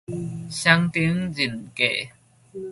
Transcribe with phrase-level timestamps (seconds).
[0.49, 1.83] 雙重人格